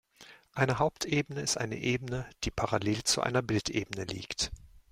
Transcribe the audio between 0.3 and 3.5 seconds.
Eine Hauptebene ist eine Ebene, die parallel zu einer